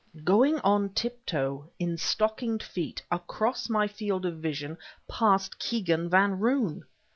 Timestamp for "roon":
6.39-6.83